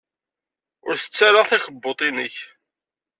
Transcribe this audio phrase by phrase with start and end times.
[0.87, 2.35] Ur ttettu ara takebbuḍt-nnek.